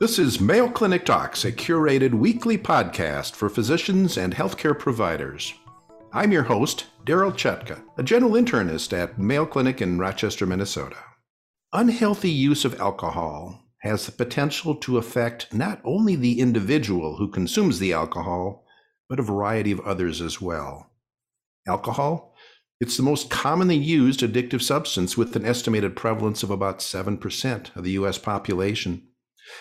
[0.00, 5.54] This is Mayo Clinic Talks, a curated weekly podcast for physicians and healthcare providers.
[6.12, 10.96] I'm your host, Daryl Chutka, a general internist at Mayo Clinic in Rochester, Minnesota.
[11.72, 17.78] Unhealthy use of alcohol has the potential to affect not only the individual who consumes
[17.78, 18.66] the alcohol,
[19.08, 20.90] but a variety of others as well.
[21.68, 22.34] Alcohol?
[22.80, 27.84] It's the most commonly used addictive substance with an estimated prevalence of about 7% of
[27.84, 28.18] the U.S.
[28.18, 29.06] population.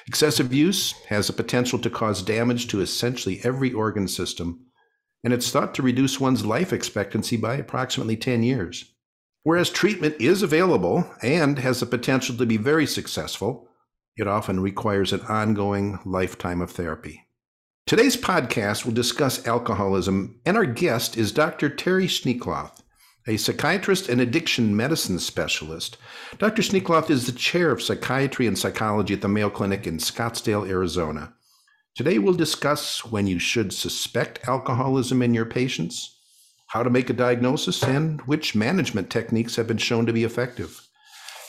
[0.07, 4.65] Excessive use has the potential to cause damage to essentially every organ system,
[5.23, 8.93] and it's thought to reduce one's life expectancy by approximately 10 years.
[9.43, 13.67] Whereas treatment is available and has the potential to be very successful,
[14.15, 17.27] it often requires an ongoing lifetime of therapy.
[17.85, 21.69] Today's podcast will discuss alcoholism, and our guest is Dr.
[21.69, 22.82] Terry Schneekloth
[23.27, 25.97] a psychiatrist and addiction medicine specialist.
[26.39, 26.61] Dr.
[26.61, 31.33] Schneekloth is the chair of psychiatry and psychology at the Mayo Clinic in Scottsdale, Arizona.
[31.95, 36.19] Today, we'll discuss when you should suspect alcoholism in your patients,
[36.67, 40.87] how to make a diagnosis, and which management techniques have been shown to be effective.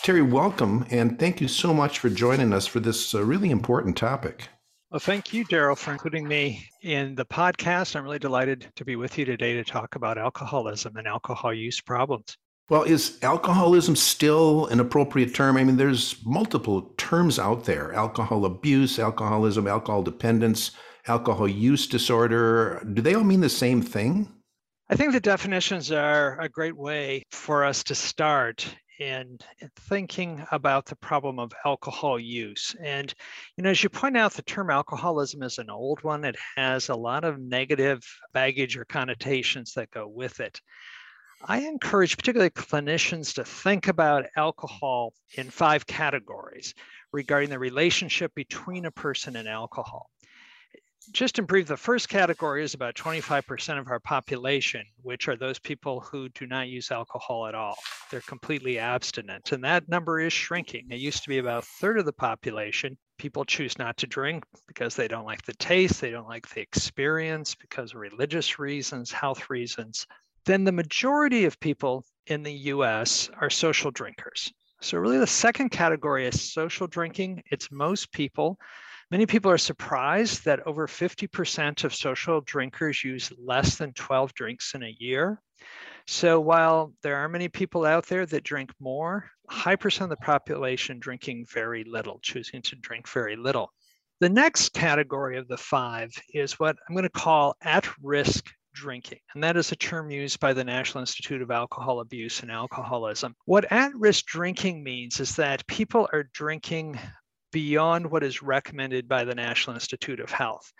[0.02, 3.96] Terry, welcome, and thank you so much for joining us for this uh, really important
[3.96, 4.48] topic.
[4.94, 7.96] Well, thank you, Daryl, for including me in the podcast.
[7.96, 11.80] I'm really delighted to be with you today to talk about alcoholism and alcohol use
[11.80, 12.36] problems.
[12.70, 15.56] Well, is alcoholism still an appropriate term?
[15.56, 20.70] I mean, there's multiple terms out there alcohol abuse, alcoholism, alcohol dependence,
[21.08, 22.80] alcohol use disorder.
[22.92, 24.32] Do they all mean the same thing?
[24.90, 29.38] I think the definitions are a great way for us to start in
[29.80, 32.74] thinking about the problem of alcohol use.
[32.80, 33.12] And,
[33.56, 36.24] you know, as you point out, the term alcoholism is an old one.
[36.24, 40.60] It has a lot of negative baggage or connotations that go with it.
[41.46, 46.74] I encourage particularly clinicians to think about alcohol in five categories
[47.12, 50.08] regarding the relationship between a person and alcohol
[51.12, 55.58] just in brief, the first category is about 25% of our population, which are those
[55.58, 57.76] people who do not use alcohol at all.
[58.10, 59.52] They're completely abstinent.
[59.52, 60.86] And that number is shrinking.
[60.90, 62.96] It used to be about a third of the population.
[63.18, 66.60] People choose not to drink because they don't like the taste, they don't like the
[66.60, 70.06] experience, because of religious reasons, health reasons.
[70.44, 74.52] Then the majority of people in the US are social drinkers.
[74.80, 77.42] So, really, the second category is social drinking.
[77.50, 78.58] It's most people
[79.10, 84.74] Many people are surprised that over 50% of social drinkers use less than 12 drinks
[84.74, 85.40] in a year.
[86.06, 90.24] So while there are many people out there that drink more, high percent of the
[90.24, 93.72] population drinking very little, choosing to drink very little.
[94.20, 99.20] The next category of the five is what I'm going to call at risk drinking.
[99.34, 103.34] And that is a term used by the National Institute of Alcohol Abuse and Alcoholism.
[103.44, 106.98] What at risk drinking means is that people are drinking
[107.54, 110.72] beyond what is recommended by the National Institute of Health.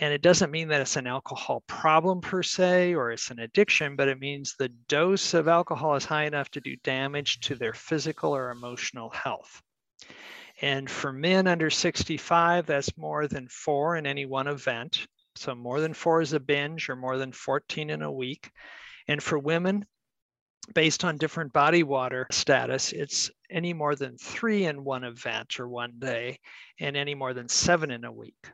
[0.00, 3.94] And it doesn't mean that it's an alcohol problem per se or it's an addiction,
[3.94, 7.74] but it means the dose of alcohol is high enough to do damage to their
[7.74, 9.60] physical or emotional health.
[10.62, 15.06] And for men under 65, that's more than four in any one event.
[15.36, 18.50] So more than four is a binge or more than 14 in a week.
[19.08, 19.84] And for women,
[20.72, 25.68] based on different body water status, it's any more than three in one event or
[25.68, 26.38] one day,
[26.80, 28.50] and any more than seven in a week.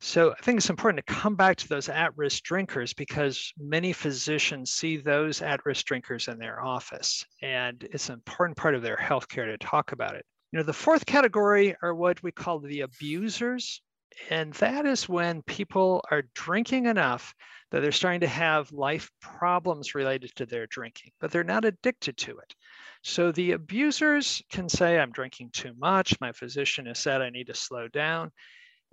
[0.00, 3.92] So I think it's important to come back to those at risk drinkers because many
[3.92, 8.82] physicians see those at risk drinkers in their office, and it's an important part of
[8.82, 10.26] their healthcare to talk about it.
[10.50, 13.80] You know, the fourth category are what we call the abusers.
[14.28, 17.34] And that is when people are drinking enough
[17.70, 22.18] that they're starting to have life problems related to their drinking, but they're not addicted
[22.18, 22.54] to it.
[23.02, 26.20] So the abusers can say, I'm drinking too much.
[26.20, 28.30] My physician has said I need to slow down.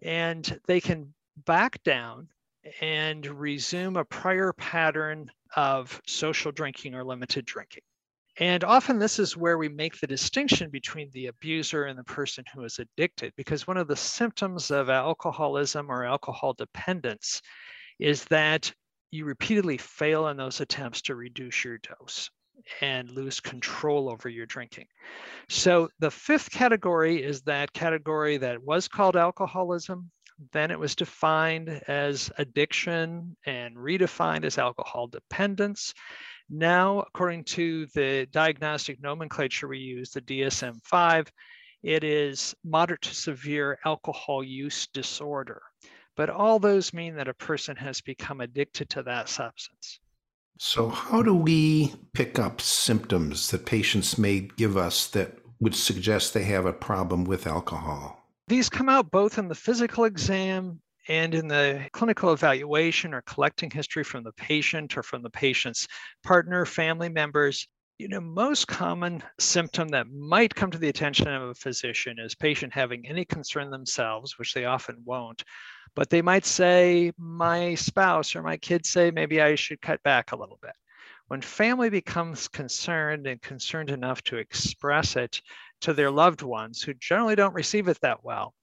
[0.02, 1.14] And they can
[1.46, 2.28] back down
[2.81, 7.84] and resume a prior pattern of social drinking or limited drinking.
[8.40, 12.46] And often this is where we make the distinction between the abuser and the person
[12.53, 17.41] who is addicted, because one of the symptoms of alcoholism or alcohol dependence
[18.00, 18.73] is that
[19.11, 22.29] you repeatedly fail in those attempts to reduce your dose
[22.82, 24.88] and lose control over your drinking.
[25.50, 30.11] So the fifth category is that category that was called alcoholism.
[30.53, 35.94] Then it was defined as addiction and redefined as alcohol dependence.
[36.50, 41.32] Now, according to the diagnostic nomenclature we use, the DSM 5,
[41.84, 45.61] it is moderate to severe alcohol use disorder.
[46.16, 50.00] But all those mean that a person has become addicted to that substance.
[50.61, 56.34] So, how do we pick up symptoms that patients may give us that would suggest
[56.34, 58.22] they have a problem with alcohol?
[58.50, 63.72] These come out both in the physical exam and in the clinical evaluation or collecting
[63.72, 65.88] history from the patient or from the patient's
[66.26, 67.66] partner, family members.
[67.99, 72.34] You know, most common symptom that might come to the attention of a physician is
[72.34, 75.43] patient having any concern themselves, which they often won't,
[75.96, 80.31] but they might say, my spouse or my kids say, maybe I should cut back
[80.31, 80.72] a little bit.
[81.28, 85.41] When family becomes concerned and concerned enough to express it
[85.81, 88.53] to their loved ones who generally don't receive it that well,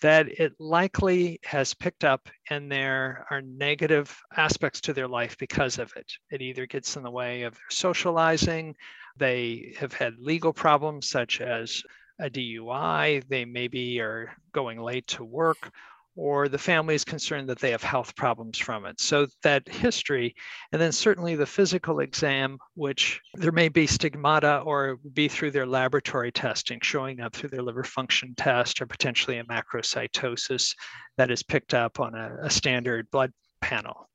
[0.00, 5.78] that it likely has picked up and there are negative aspects to their life because
[5.78, 6.10] of it.
[6.30, 8.76] It either gets in the way of their socializing,
[9.16, 11.82] they have had legal problems such as
[12.18, 15.72] a DUI, they maybe are going late to work,
[16.20, 19.00] or the family is concerned that they have health problems from it.
[19.00, 20.34] So that history,
[20.70, 25.66] and then certainly the physical exam, which there may be stigmata or be through their
[25.66, 30.74] laboratory testing, showing up through their liver function test or potentially a macrocytosis
[31.16, 33.32] that is picked up on a, a standard blood
[33.62, 34.06] panel.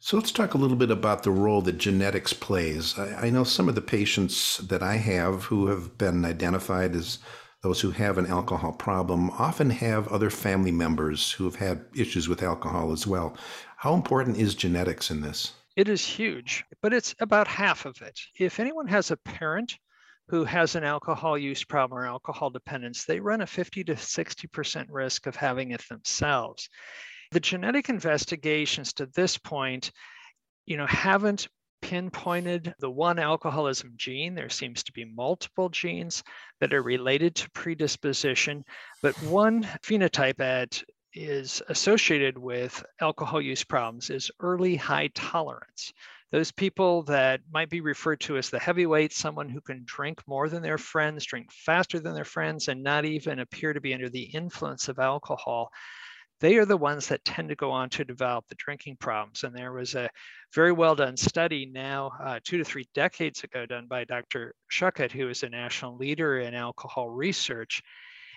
[0.00, 2.98] So let's talk a little bit about the role that genetics plays.
[2.98, 7.20] I, I know some of the patients that I have who have been identified as
[7.64, 12.28] those who have an alcohol problem often have other family members who have had issues
[12.28, 13.34] with alcohol as well.
[13.78, 15.52] How important is genetics in this?
[15.74, 18.20] It is huge, but it's about half of it.
[18.38, 19.78] If anyone has a parent
[20.28, 24.86] who has an alcohol use problem or alcohol dependence, they run a 50 to 60%
[24.90, 26.68] risk of having it themselves.
[27.30, 29.90] The genetic investigations to this point,
[30.66, 31.48] you know, haven't
[31.84, 34.34] pinpointed the one alcoholism gene.
[34.34, 36.24] There seems to be multiple genes
[36.60, 38.64] that are related to predisposition,
[39.02, 40.82] but one phenotype that
[41.12, 45.92] is associated with alcohol use problems is early high tolerance.
[46.32, 50.48] Those people that might be referred to as the heavyweights, someone who can drink more
[50.48, 54.08] than their friends, drink faster than their friends, and not even appear to be under
[54.08, 55.70] the influence of alcohol
[56.40, 59.44] they are the ones that tend to go on to develop the drinking problems.
[59.44, 60.10] And there was a
[60.54, 64.54] very well done study now, uh, two to three decades ago, done by Dr.
[64.70, 67.82] Schuckit, who is a national leader in alcohol research.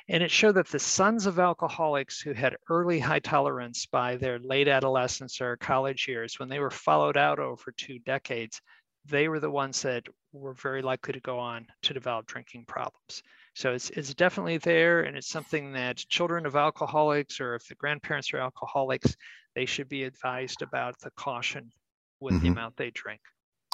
[0.10, 4.40] And it showed that the sons of alcoholics who had early high tolerance by their
[4.40, 8.62] late adolescence or college years, when they were followed out over two decades,
[9.06, 13.22] they were the ones that were very likely to go on to develop drinking problems.
[13.58, 17.74] So it's, it's definitely there, and it's something that children of alcoholics or if the
[17.74, 19.18] grandparents are alcoholics,
[19.56, 21.72] they should be advised about the caution
[22.20, 22.44] with mm-hmm.
[22.44, 23.20] the amount they drink.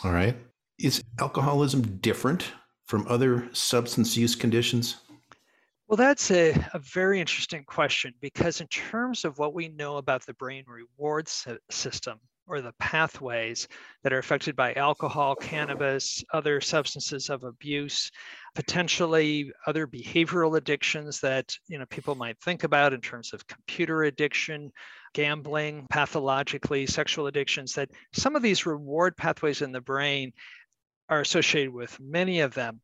[0.06, 0.38] All right.
[0.80, 2.54] Is alcoholism different
[2.86, 5.02] from other substance use conditions?
[5.90, 10.26] Well, that's a, a very interesting question because, in terms of what we know about
[10.26, 11.28] the brain reward
[11.70, 13.68] system, or the pathways
[14.04, 18.12] that are affected by alcohol, cannabis, other substances of abuse,
[18.54, 24.04] potentially other behavioral addictions that you know people might think about in terms of computer
[24.04, 24.72] addiction,
[25.13, 30.34] gambling, pathologically sexual addictions that some of these reward pathways in the brain
[31.10, 32.81] are associated with many of them.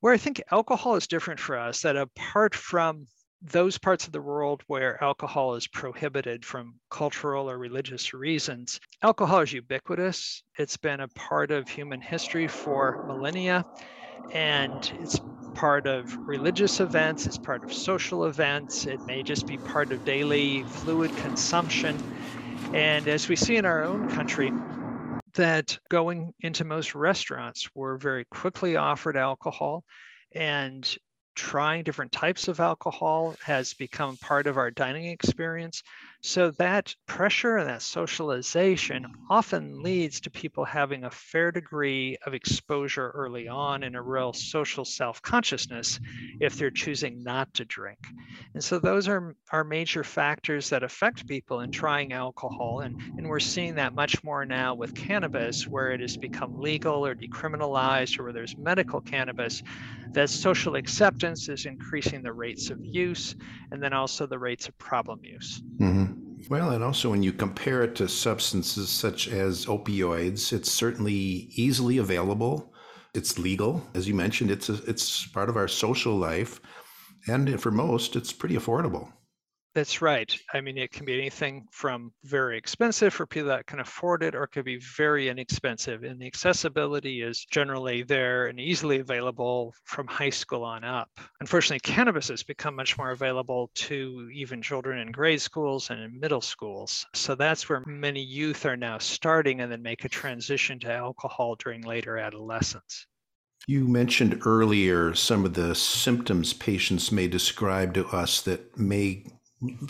[0.00, 3.06] Where I think alcohol is different for us that apart from
[3.46, 9.40] those parts of the world where alcohol is prohibited from cultural or religious reasons, alcohol
[9.40, 10.42] is ubiquitous.
[10.58, 13.64] It's been a part of human history for millennia,
[14.32, 15.20] and it's
[15.54, 20.04] part of religious events, it's part of social events, it may just be part of
[20.04, 22.04] daily fluid consumption.
[22.72, 24.54] And as we see in our own country,
[25.34, 29.84] that going into most restaurants, we're very quickly offered alcohol.
[30.32, 30.96] And
[31.36, 35.82] trying different types of alcohol has become part of our dining experience.
[36.28, 42.34] So that pressure and that socialization often leads to people having a fair degree of
[42.34, 46.00] exposure early on and a real social self-consciousness
[46.40, 48.00] if they're choosing not to drink.
[48.54, 52.80] And so those are, are major factors that affect people in trying alcohol.
[52.80, 57.06] And, and we're seeing that much more now with cannabis, where it has become legal
[57.06, 59.62] or decriminalized, or where there's medical cannabis,
[60.14, 63.36] that social acceptance is increasing the rates of use
[63.70, 65.62] and then also the rates of problem use.
[65.80, 66.15] Mm-hmm.
[66.48, 71.98] Well, and also when you compare it to substances such as opioids, it's certainly easily
[71.98, 72.72] available.
[73.14, 74.52] It's legal, as you mentioned.
[74.52, 76.60] It's a, it's part of our social life,
[77.26, 79.12] and for most, it's pretty affordable.
[79.76, 80.34] That's right.
[80.54, 84.34] I mean, it can be anything from very expensive for people that can afford it,
[84.34, 86.02] or it could be very inexpensive.
[86.02, 91.10] And the accessibility is generally there and easily available from high school on up.
[91.40, 96.18] Unfortunately, cannabis has become much more available to even children in grade schools and in
[96.18, 97.04] middle schools.
[97.12, 101.54] So that's where many youth are now starting and then make a transition to alcohol
[101.62, 103.06] during later adolescence.
[103.68, 109.26] You mentioned earlier some of the symptoms patients may describe to us that may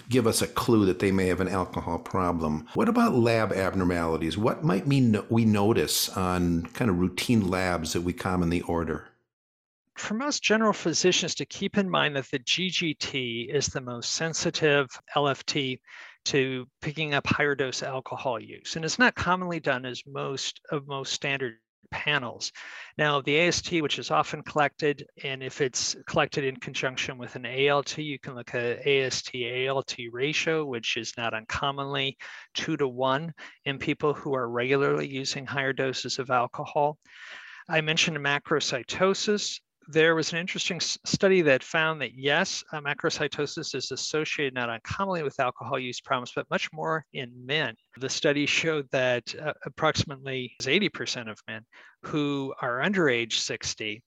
[0.08, 2.68] give us a clue that they may have an alcohol problem.
[2.74, 4.38] What about lab abnormalities?
[4.38, 9.08] What might we, we notice on kind of routine labs that we commonly order?
[9.96, 14.88] For most general physicians to keep in mind that the GGT is the most sensitive
[15.16, 15.80] LFT
[16.26, 18.76] to picking up higher dose alcohol use.
[18.76, 21.54] And it's not commonly done as most of most standard
[21.90, 22.52] panels.
[22.98, 27.46] Now, the AST, which is often collected, and if it's collected in conjunction with an
[27.46, 32.16] ALT, you can look at AST ALT ratio, which is not uncommonly
[32.54, 33.32] two to one
[33.64, 36.98] in people who are regularly using higher doses of alcohol.
[37.68, 43.90] I mentioned macrocytosis there was an interesting study that found that yes, uh, macrocytosis is
[43.90, 47.74] associated not uncommonly with alcohol use problems, but much more in men.
[47.98, 51.64] The study showed that uh, approximately 80% of men
[52.02, 54.02] who are under age 60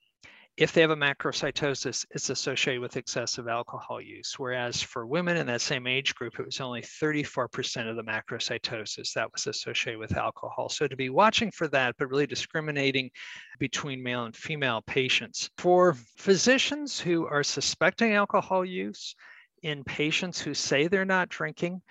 [0.60, 4.38] if they have a macrocytosis, it's associated with excessive alcohol use.
[4.38, 9.14] Whereas for women in that same age group, it was only 34% of the macrocytosis
[9.14, 10.68] that was associated with alcohol.
[10.68, 13.10] So to be watching for that, but really discriminating
[13.58, 15.50] between male and female patients.
[15.58, 19.16] For physicians who are suspecting alcohol use,
[19.64, 21.82] in patients who say they're not drinking,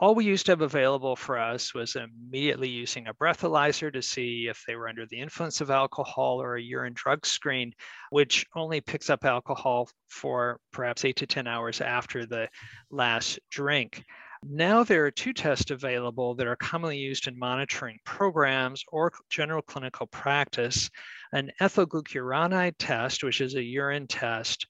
[0.00, 4.46] all we used to have available for us was immediately using a breathalyzer to see
[4.48, 7.72] if they were under the influence of alcohol or a urine drug screen,
[8.10, 12.48] which only picks up alcohol for perhaps eight to 10 hours after the
[12.92, 14.04] last drink.
[14.44, 19.62] Now there are two tests available that are commonly used in monitoring programs or general
[19.62, 20.88] clinical practice.
[21.32, 24.64] An ethylglucuronide test, which is a urine test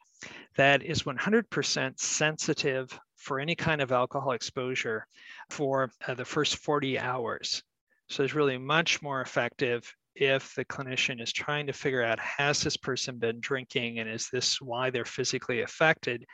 [0.56, 5.06] that is 100% sensitive for any kind of alcohol exposure
[5.50, 7.62] for uh, the first 40 hours.
[8.08, 12.62] So it's really much more effective if the clinician is trying to figure out has
[12.62, 16.24] this person been drinking and is this why they're physically affected.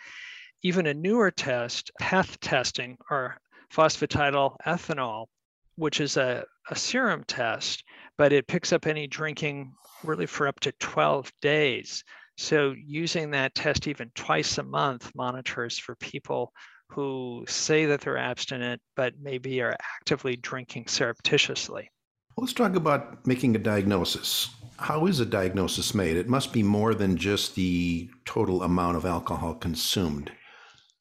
[0.62, 3.38] Even a newer test, PEth testing or
[3.74, 5.26] phosphatidyl ethanol,
[5.74, 7.82] which is a, a serum test,
[8.16, 9.72] but it picks up any drinking
[10.04, 12.04] really for up to 12 days.
[12.38, 16.52] So using that test even twice a month monitors for people
[16.94, 21.90] who say that they're abstinent, but maybe are actively drinking surreptitiously.
[22.36, 24.50] Let's talk about making a diagnosis.
[24.78, 26.16] How is a diagnosis made?
[26.16, 30.32] It must be more than just the total amount of alcohol consumed.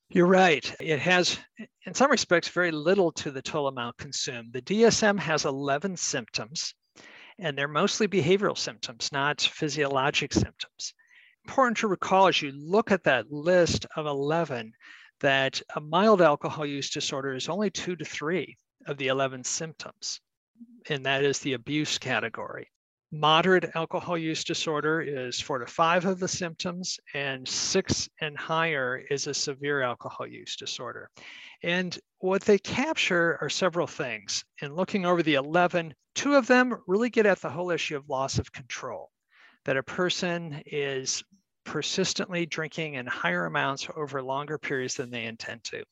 [0.10, 0.76] You're right.
[0.80, 1.40] It has,
[1.86, 4.54] in some respects, very little to the total amount consumed.
[4.54, 6.76] The DSM has 11 symptoms,
[7.40, 10.94] and they're mostly behavioral symptoms, not physiologic symptoms.
[11.46, 14.72] Important to recall as you look at that list of 11
[15.24, 20.20] that a mild alcohol use disorder is only two to three of the 11 symptoms,
[20.90, 22.70] and that is the abuse category.
[23.10, 29.02] Moderate alcohol use disorder is four to five of the symptoms, and six and higher
[29.10, 31.10] is a severe alcohol use disorder.
[31.64, 34.44] And what they capture are several things.
[34.62, 38.10] In looking over the 11, two of them really get at the whole issue of
[38.10, 39.10] loss of control,
[39.64, 41.24] that a person is
[41.66, 45.84] persistently drinking in higher amounts over longer periods than they intend to,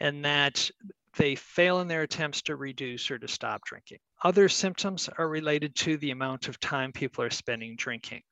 [0.00, 0.70] and that
[1.16, 3.98] they fail in their attempts to reduce or to stop drinking.
[4.22, 8.22] Other symptoms are related to the amount of time people are spending drinking,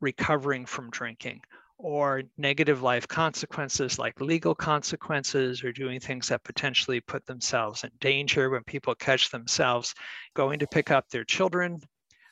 [0.00, 1.40] recovering from drinking,
[1.78, 7.90] or negative life consequences like legal consequences or doing things that potentially put themselves in
[8.00, 9.94] danger when people catch themselves
[10.34, 11.78] going to pick up their children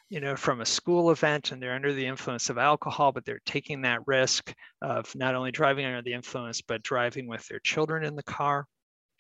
[0.09, 3.41] you know, from a school event and they're under the influence of alcohol, but they're
[3.45, 8.05] taking that risk of not only driving under the influence, but driving with their children
[8.05, 8.67] in the car.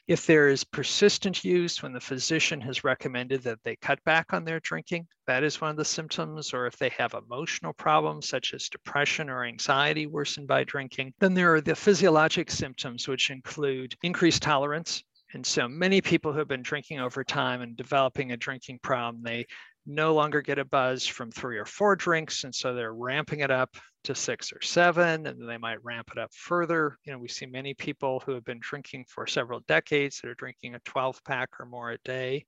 [0.07, 4.45] If there is persistent use when the physician has recommended that they cut back on
[4.45, 6.55] their drinking, that is one of the symptoms.
[6.55, 11.35] Or if they have emotional problems such as depression or anxiety worsened by drinking, then
[11.35, 15.03] there are the physiologic symptoms, which include increased tolerance.
[15.35, 19.25] And so many people who have been drinking over time and developing a drinking problem,
[19.25, 19.45] they
[19.87, 22.45] no longer get a buzz from three or four drinks.
[22.45, 26.11] And so they're ramping it up to six or seven, and then they might ramp
[26.13, 26.99] it up further.
[27.05, 30.35] You know, we see many people who have been drinking for several decades that are
[30.35, 32.47] drinking a 12 pack or more a day,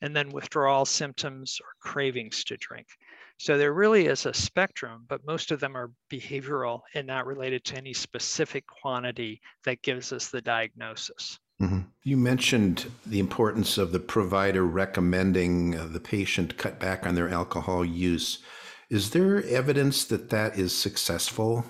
[0.00, 2.86] and then withdrawal symptoms or cravings to drink.
[3.38, 7.64] So there really is a spectrum, but most of them are behavioral and not related
[7.64, 11.38] to any specific quantity that gives us the diagnosis.
[11.60, 11.80] Mm-hmm.
[12.02, 17.30] You mentioned the importance of the provider recommending uh, the patient cut back on their
[17.30, 18.38] alcohol use.
[18.90, 21.64] Is there evidence that that is successful?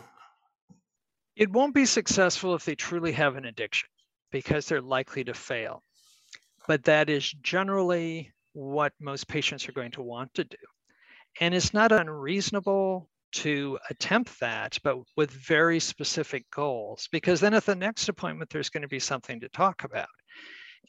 [1.36, 3.88] It won't be successful if they truly have an addiction
[4.32, 5.82] because they're likely to fail.
[6.66, 10.56] But that is generally what most patients are going to want to do.
[11.40, 17.66] And it's not unreasonable to attempt that, but with very specific goals, because then at
[17.66, 20.08] the next appointment, there's going to be something to talk about.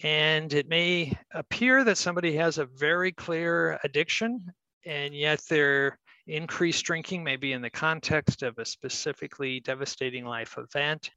[0.03, 4.45] And it may appear that somebody has a very clear addiction,
[4.85, 10.57] and yet their increased drinking may be in the context of a specifically devastating life
[10.57, 11.09] event,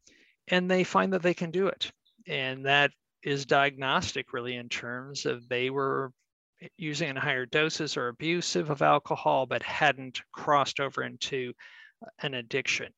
[0.49, 1.91] and they find that they can do it.
[2.27, 2.91] And that
[3.23, 6.13] is diagnostic, really, in terms of they were
[6.77, 11.53] using in higher doses or abusive of alcohol, but hadn't crossed over into
[12.05, 12.89] uh, an addiction.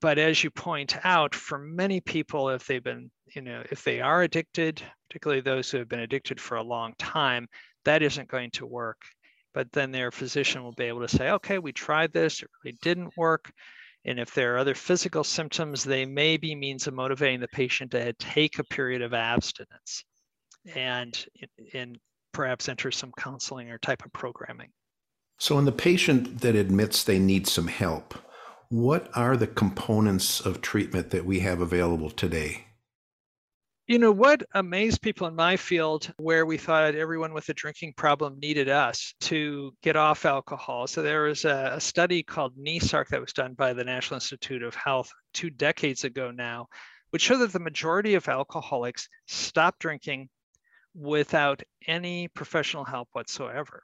[0.00, 4.00] But as you point out, for many people, if they've been, you know, if they
[4.00, 7.48] are addicted, particularly those who have been addicted for a long time,
[7.84, 9.00] that isn't going to work.
[9.52, 12.76] But then their physician will be able to say, okay, we tried this, it really
[12.82, 13.52] didn't work.
[14.04, 17.92] And if there are other physical symptoms, they may be means of motivating the patient
[17.92, 20.04] to take a period of abstinence.
[20.74, 21.24] And
[21.72, 21.96] in
[22.34, 24.70] perhaps enter some counseling or type of programming.
[25.38, 28.14] So, in the patient that admits they need some help,
[28.68, 32.66] what are the components of treatment that we have available today?
[33.86, 37.94] You know, what amazed people in my field, where we thought everyone with a drinking
[37.96, 40.86] problem needed us to get off alcohol.
[40.86, 44.62] So, there was a, a study called NESARC that was done by the National Institute
[44.62, 46.68] of Health two decades ago now,
[47.10, 50.28] which showed that the majority of alcoholics stopped drinking
[50.94, 53.82] without any professional help whatsoever.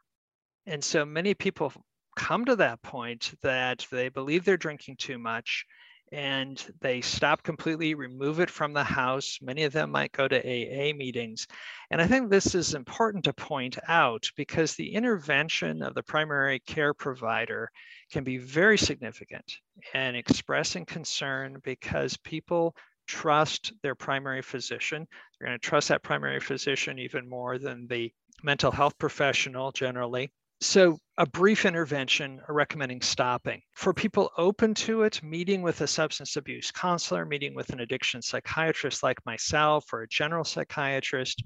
[0.67, 1.73] And so many people
[2.17, 5.67] come to that point that they believe they're drinking too much
[6.13, 9.39] and they stop completely, remove it from the house.
[9.41, 11.47] Many of them might go to AA meetings.
[11.91, 16.59] And I think this is important to point out because the intervention of the primary
[16.59, 17.71] care provider
[18.11, 19.59] can be very significant
[19.95, 22.75] and expressing concern because people
[23.11, 25.07] trust their primary physician.
[25.39, 28.13] They're going to trust that primary physician even more than the
[28.45, 30.31] mental health professional generally.
[30.63, 33.63] So, a brief intervention recommending stopping.
[33.75, 38.23] For people open to it, meeting with a substance abuse counselor, meeting with an addiction
[38.23, 41.43] psychiatrist like myself or a general psychiatrist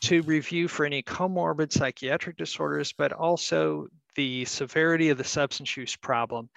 [0.00, 3.86] to review for any comorbid psychiatric disorders, but also
[4.16, 6.48] the severity of the substance use problem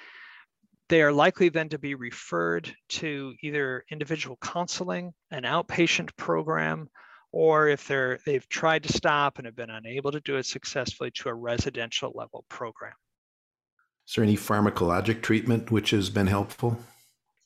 [0.90, 6.90] they are likely then to be referred to either individual counseling, an outpatient program,
[7.32, 11.12] or if they're they've tried to stop and have been unable to do it successfully
[11.12, 12.94] to a residential level program.
[14.08, 16.80] Is there any pharmacologic treatment which has been helpful?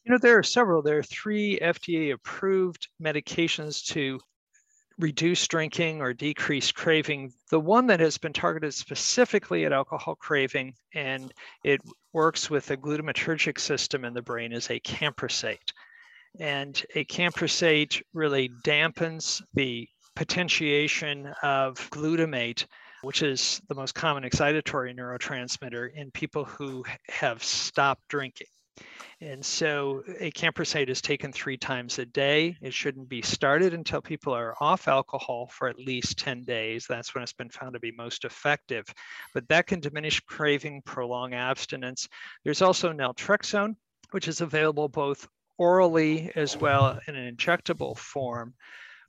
[0.06, 0.82] You know, there are several.
[0.82, 4.20] There are three FDA approved medications to
[5.02, 7.34] reduce drinking or decrease craving.
[7.50, 11.34] The one that has been targeted specifically at alcohol craving and
[11.64, 11.82] it
[12.14, 15.74] works with the glutamatergic system in the brain is acamprosate.
[16.40, 22.66] And acamprosate really dampens the potentiation of glutamate,
[23.02, 28.48] which is the most common excitatory neurotransmitter in people who have stopped drinking.
[29.22, 32.58] And so a acamprosate is taken three times a day.
[32.60, 36.88] It shouldn't be started until people are off alcohol for at least 10 days.
[36.90, 38.86] That's when it's been found to be most effective.
[39.34, 42.10] But that can diminish craving, prolong abstinence.
[42.44, 43.76] There's also naltrexone,
[44.10, 45.28] which is available both
[45.60, 48.56] orally as well in an injectable form,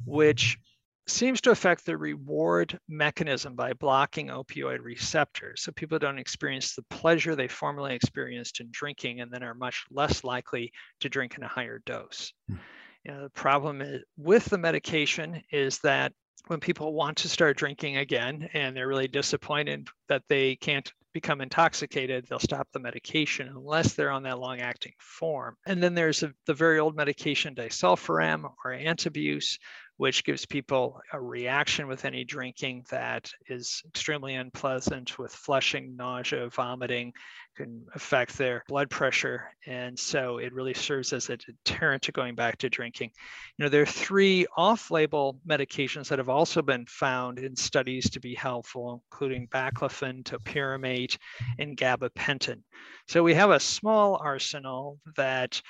[0.05, 0.59] which
[1.07, 5.63] seems to affect the reward mechanism by blocking opioid receptors.
[5.63, 9.85] So people don't experience the pleasure they formerly experienced in drinking and then are much
[9.91, 12.33] less likely to drink in a higher dose.
[12.51, 12.59] Mm.
[13.05, 16.13] You know, the problem is, with the medication is that
[16.47, 21.41] when people want to start drinking again and they're really disappointed that they can't become
[21.41, 25.57] intoxicated, they'll stop the medication unless they're on that long acting form.
[25.67, 29.59] And then there's a, the very old medication disulfiram or antabuse,
[29.97, 36.49] which gives people a reaction with any drinking that is extremely unpleasant with flushing, nausea,
[36.49, 37.13] vomiting,
[37.57, 39.55] can affect their blood pressure.
[39.67, 43.11] And so it really serves as a deterrent to going back to drinking.
[43.59, 48.09] You know, there are three off label medications that have also been found in studies
[48.11, 51.19] to be helpful, including baclofen, topiramate,
[51.59, 52.63] and gabapentin.
[53.09, 55.61] So we have a small arsenal that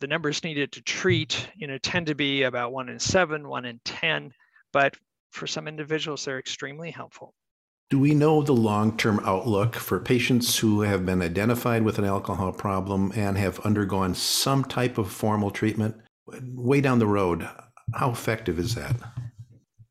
[0.00, 3.64] the numbers needed to treat, you know, tend to be about one in seven, one
[3.64, 4.32] in 10,
[4.72, 4.96] but
[5.30, 7.34] for some individuals, they're extremely helpful.
[7.90, 12.04] Do we know the long term outlook for patients who have been identified with an
[12.04, 15.96] alcohol problem and have undergone some type of formal treatment?
[16.26, 17.48] Way down the road,
[17.94, 18.94] how effective is that?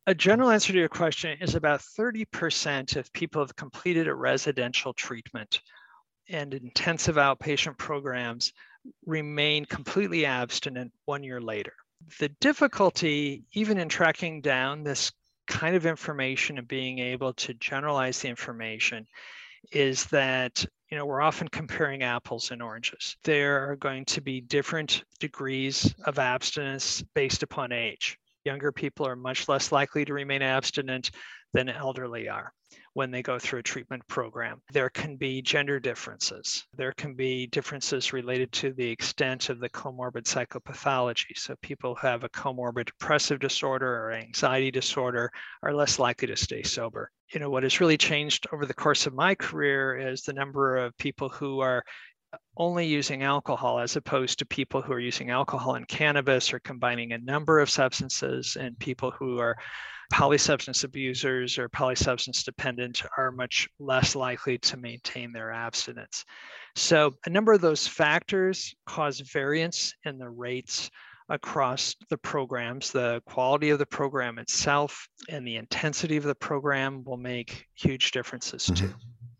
[0.06, 4.94] A general answer to your question is about 30% of people have completed a residential
[4.94, 5.62] treatment
[6.30, 8.54] and intensive outpatient programs
[9.06, 11.74] remain completely abstinent one year later.
[12.20, 15.12] The difficulty, even in tracking down this
[15.48, 19.08] kind of information and being able to generalize the information,
[19.72, 23.18] is that you know, we're often comparing apples and oranges.
[23.24, 28.18] There are going to be different degrees of abstinence based upon age.
[28.46, 31.12] Younger people are much less likely to remain abstinent
[31.54, 32.54] than elderly are
[32.98, 34.60] when they go through a treatment program.
[34.74, 36.66] There can be gender differences.
[36.76, 41.36] There can be differences related to the extent of the comorbid psychopathology.
[41.38, 45.30] So people who have a comorbid depressive disorder or anxiety disorder
[45.62, 47.12] are less likely to stay sober.
[47.32, 50.78] You know, what has really changed over the course of my career is the number
[50.78, 51.84] of people who are
[52.58, 57.14] only using alcohol as opposed to people who are using alcohol and cannabis or combining
[57.14, 59.56] a number of substances and people who are
[60.14, 66.24] polysubstance abusers or polysubstance dependent are much less likely to maintain their abstinence.
[66.76, 70.90] So, a number of those factors cause variance in the rates
[71.30, 72.92] across the programs.
[72.92, 78.12] The quality of the program itself and the intensity of the program will make huge
[78.12, 78.88] differences mm-hmm.
[78.88, 78.94] too.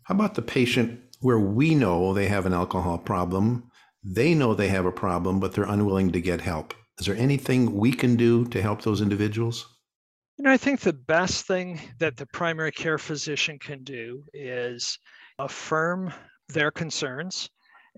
[0.04, 3.70] How about the patient where we know they have an alcohol problem?
[4.04, 6.74] They know they have a problem, but they're unwilling to get help.
[7.00, 9.66] Is there anything we can do to help those individuals?
[10.38, 14.98] You know, I think the best thing that the primary care physician can do is
[15.40, 16.14] affirm
[16.50, 17.50] their concerns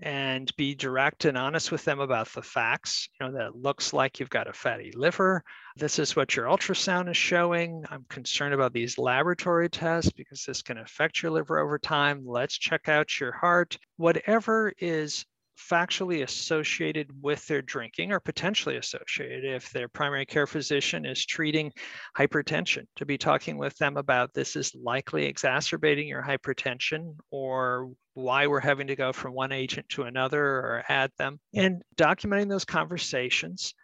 [0.02, 3.08] and be direct and honest with them about the facts.
[3.20, 5.44] You know, that looks like you've got a fatty liver.
[5.76, 7.84] This is what your ultrasound is showing.
[7.90, 12.22] I'm concerned about these laboratory tests because this can affect your liver over time.
[12.24, 13.76] Let's check out your heart.
[13.96, 15.24] Whatever is
[15.60, 21.70] factually associated with their drinking or potentially associated if their primary care physician is treating
[22.16, 28.46] hypertension to be talking with them about this is likely exacerbating your hypertension or why
[28.46, 32.64] we're having to go from one agent to another or add them and documenting those
[32.64, 33.74] conversations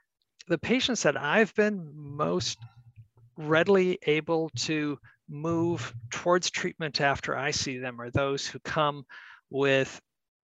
[0.48, 2.58] the patients that i've been most
[3.36, 9.04] readily able to move towards treatment after i see them are those who come
[9.50, 10.00] with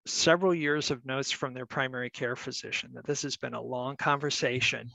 [0.07, 3.97] several years of notes from their primary care physician that this has been a long
[3.97, 4.91] conversation.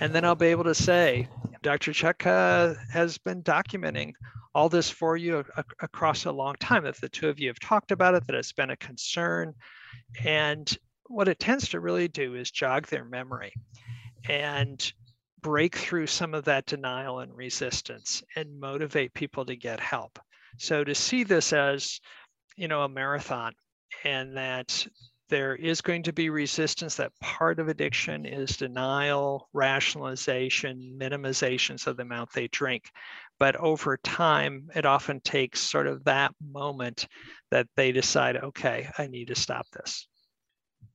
[0.00, 1.28] And then I'll be able to say,
[1.62, 1.92] Dr.
[1.92, 4.12] Chutka uh, has been documenting
[4.54, 7.60] all this for you a- across a long time, that the two of you have
[7.60, 9.54] talked about it, that it's been a concern.
[10.24, 13.52] And what it tends to really do is jog their memory
[14.28, 14.92] and
[15.40, 20.18] break through some of that denial and resistance and motivate people to get help.
[20.58, 22.00] So to see this as,
[22.56, 23.52] you know, a marathon
[24.04, 24.86] and that
[25.28, 31.96] there is going to be resistance that part of addiction is denial rationalization minimizations of
[31.96, 32.90] the amount they drink.
[33.38, 37.06] But over time it often takes sort of that moment
[37.50, 40.06] that they decide okay i need to stop this.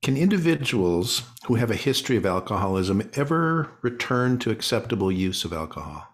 [0.02, 6.06] Can individuals who have a history of alcoholism ever return to acceptable use of alcohol?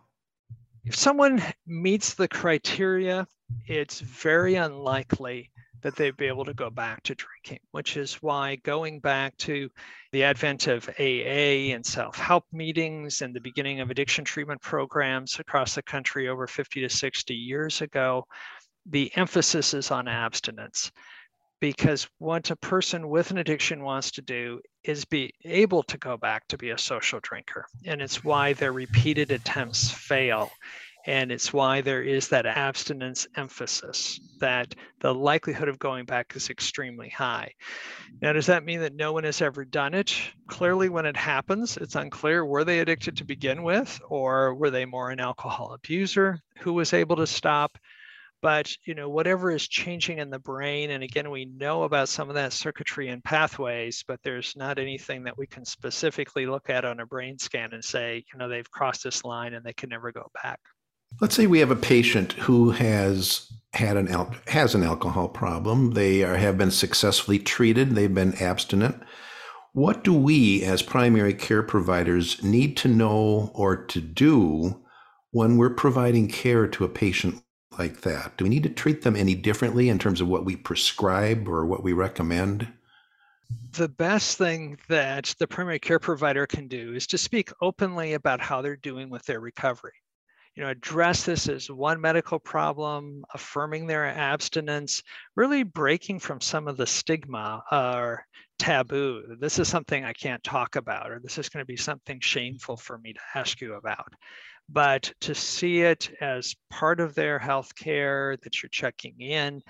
[0.84, 3.26] If someone meets the criteria
[3.66, 5.50] it's very unlikely
[5.82, 9.68] that they'd be able to go back to drinking, which is why going back to
[10.12, 15.38] the advent of AA and self help meetings and the beginning of addiction treatment programs
[15.38, 18.24] across the country over 50 to 60 years ago,
[18.86, 20.90] the emphasis is on abstinence.
[21.60, 26.16] Because what a person with an addiction wants to do is be able to go
[26.16, 27.66] back to be a social drinker.
[27.84, 30.50] And it's why their repeated attempts fail
[31.06, 36.50] and it's why there is that abstinence emphasis that the likelihood of going back is
[36.50, 37.52] extremely high.
[38.20, 40.14] Now, does that mean that no one has ever done it?
[40.48, 44.84] Clearly, when it happens, it's unclear were they addicted to begin with, or were they
[44.84, 47.78] more an alcohol abuser who was able to stop?
[48.42, 52.30] But you know, whatever is changing in the brain, and again, we know about some
[52.30, 56.86] of that circuitry and pathways, but there's not anything that we can specifically look at
[56.86, 59.90] on a brain scan and say, you know, they've crossed this line and they can
[59.90, 60.58] never go back.
[61.20, 65.92] Let's say we have a patient who has had an al- has an alcohol problem.
[65.92, 67.90] They are, have been successfully treated.
[67.90, 69.02] They've been abstinent.
[69.72, 74.82] What do we, as primary care providers, need to know or to do
[75.30, 77.42] when we're providing care to a patient
[77.78, 78.36] like that?
[78.38, 81.66] Do we need to treat them any differently in terms of what we prescribe or
[81.66, 82.66] what we recommend?
[83.72, 88.40] The best thing that the primary care provider can do is to speak openly about
[88.40, 89.92] how they're doing with their recovery
[90.54, 95.02] you know, address this as one medical problem, affirming their abstinence,
[95.36, 98.24] really breaking from some of the stigma or
[98.58, 99.36] taboo.
[99.40, 102.20] This is something I can't talk about, or this is going to be something mm-hmm.
[102.20, 104.12] shameful for me to ask you about.
[104.72, 109.60] But to see it as part of their health care that you're checking in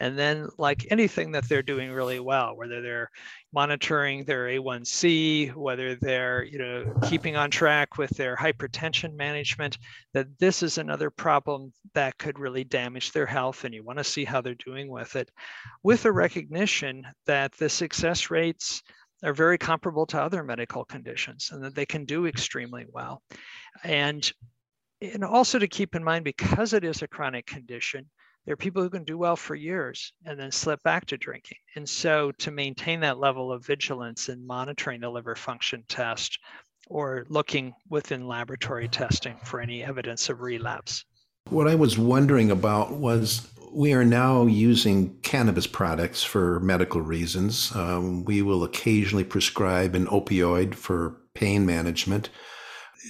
[0.00, 3.10] and then like anything that they're doing really well whether they're
[3.52, 9.76] monitoring their a1c whether they're you know keeping on track with their hypertension management
[10.14, 14.04] that this is another problem that could really damage their health and you want to
[14.04, 15.30] see how they're doing with it
[15.82, 18.82] with a recognition that the success rates
[19.22, 23.22] are very comparable to other medical conditions and that they can do extremely well.
[23.84, 24.30] And,
[25.00, 28.06] and also to keep in mind, because it is a chronic condition,
[28.44, 31.58] there are people who can do well for years and then slip back to drinking.
[31.74, 36.38] And so to maintain that level of vigilance and monitoring the liver function test
[36.86, 41.04] or looking within laboratory testing for any evidence of relapse.
[41.50, 47.74] What I was wondering about was we are now using cannabis products for medical reasons.
[47.74, 52.30] Um, we will occasionally prescribe an opioid for pain management.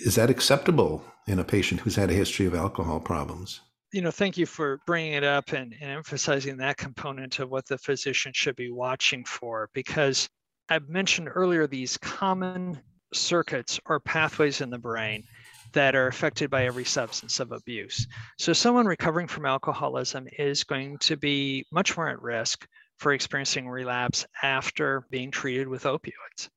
[0.04, 3.60] Is that acceptable in a patient who's had a history of alcohol problems?
[3.92, 7.66] You know, thank you for bringing it up and, and emphasizing that component of what
[7.66, 10.28] the physician should be watching for because
[10.68, 12.80] I've mentioned earlier these common
[13.14, 15.24] circuits or pathways in the brain
[15.72, 18.06] that are affected by every substance of abuse.
[18.38, 22.66] So, someone recovering from alcoholism is going to be much more at risk
[22.98, 26.48] for experiencing relapse after being treated with opioids.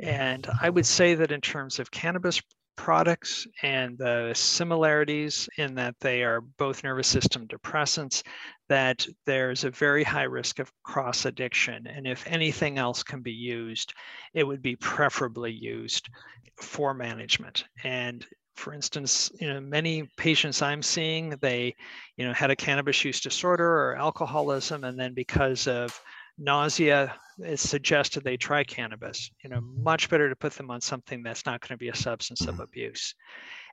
[0.00, 2.42] And I would say that in terms of cannabis
[2.76, 8.22] products and the similarities in that they are both nervous system depressants,
[8.68, 11.86] that there's a very high risk of cross addiction.
[11.86, 13.94] And if anything else can be used,
[14.32, 16.08] it would be preferably used
[16.56, 17.64] for management.
[17.82, 21.74] And for instance, you know, many patients I'm seeing, they,
[22.16, 26.00] you know, had a cannabis use disorder or alcoholism, and then because of
[26.38, 29.30] nausea, it's suggested they try cannabis.
[29.42, 31.94] You know, much better to put them on something that's not going to be a
[31.94, 32.62] substance of mm-hmm.
[32.62, 33.14] abuse.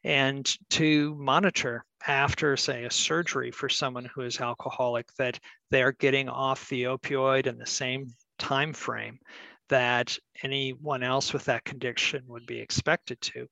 [0.03, 5.91] And to monitor after, say, a surgery for someone who is alcoholic that they are
[5.91, 8.07] getting off the opioid in the same
[8.39, 9.19] time frame
[9.69, 13.47] that anyone else with that condition would be expected to.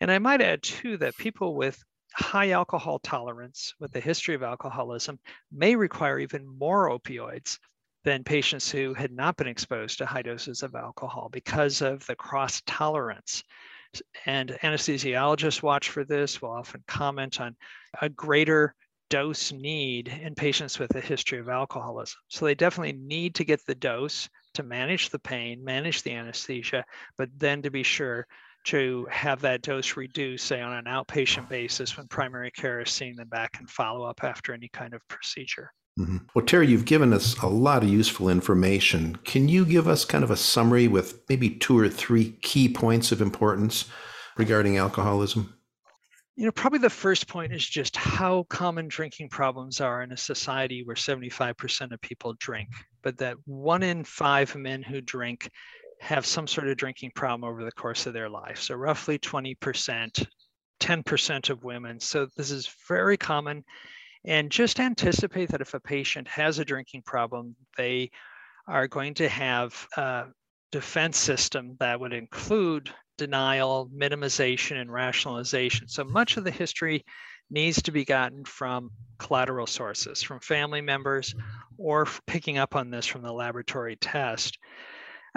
[0.00, 1.82] And I might add too that people with
[2.14, 5.18] high alcohol tolerance with a history of alcoholism
[5.50, 7.58] may require even more opioids
[8.06, 12.14] than patients who had not been exposed to high doses of alcohol because of the
[12.14, 13.42] cross tolerance.
[14.26, 17.56] And anesthesiologists watch for this, will often comment on
[18.00, 18.76] a greater
[19.10, 22.16] dose need in patients with a history of alcoholism.
[22.28, 26.84] So they definitely need to get the dose to manage the pain, manage the anesthesia,
[27.18, 28.24] but then to be sure
[28.66, 33.16] to have that dose reduced, say on an outpatient basis when primary care is seeing
[33.16, 35.72] them back and follow up after any kind of procedure.
[35.98, 36.18] Mm-hmm.
[36.34, 39.16] Well, Terry, you've given us a lot of useful information.
[39.24, 43.12] Can you give us kind of a summary with maybe two or three key points
[43.12, 43.86] of importance
[44.36, 45.54] regarding alcoholism?
[46.36, 50.18] You know, probably the first point is just how common drinking problems are in a
[50.18, 52.68] society where 75% of people drink,
[53.02, 55.48] but that one in five men who drink
[56.02, 58.60] have some sort of drinking problem over the course of their life.
[58.60, 60.26] So, roughly 20%,
[60.78, 61.98] 10% of women.
[62.00, 63.64] So, this is very common.
[64.26, 68.10] And just anticipate that if a patient has a drinking problem, they
[68.66, 70.24] are going to have a
[70.72, 75.88] defense system that would include denial, minimization, and rationalization.
[75.88, 77.04] So much of the history
[77.50, 81.32] needs to be gotten from collateral sources, from family members,
[81.78, 84.58] or picking up on this from the laboratory test.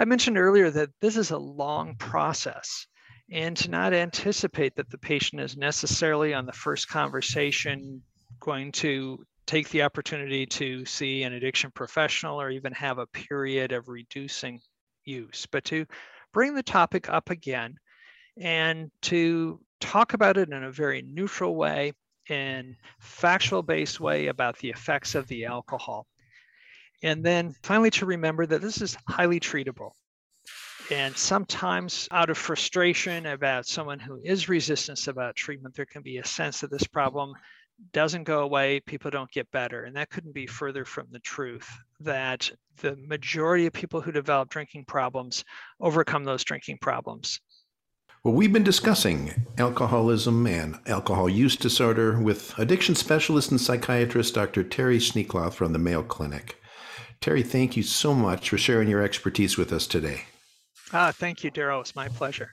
[0.00, 2.86] I mentioned earlier that this is a long process
[3.30, 8.02] and to not anticipate that the patient is necessarily on the first conversation
[8.40, 13.72] going to take the opportunity to see an addiction professional or even have a period
[13.72, 14.60] of reducing
[15.04, 15.86] use, but to
[16.32, 17.76] bring the topic up again
[18.40, 21.92] and to talk about it in a very neutral way
[22.28, 26.06] in factual based way about the effects of the alcohol.
[27.02, 29.92] And then finally to remember that this is highly treatable.
[30.90, 36.18] And sometimes out of frustration about someone who is resistant about treatment, there can be
[36.18, 37.34] a sense that this problem
[37.92, 39.84] doesn't go away, people don't get better.
[39.84, 41.68] And that couldn't be further from the truth
[42.00, 45.44] that the majority of people who develop drinking problems
[45.80, 47.40] overcome those drinking problems.
[48.22, 54.62] Well, we've been discussing alcoholism and alcohol use disorder with addiction specialist and psychiatrist Dr.
[54.62, 56.60] Terry Schneekloth from the Mayo Clinic.
[57.22, 60.24] Terry, thank you so much for sharing your expertise with us today.
[60.92, 61.80] Ah, thank you, Daryl.
[61.80, 62.52] It's my pleasure.